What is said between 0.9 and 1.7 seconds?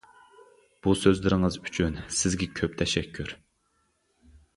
سۆزلىرىڭىز